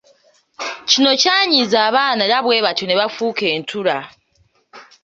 [0.89, 3.97] Kino kyanyiza abaana era bwe batyo ne bafuuka entula.